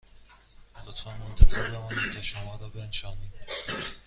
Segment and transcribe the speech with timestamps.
[0.85, 3.33] لطفاً منتظر بمانید تا شما را بنشانیم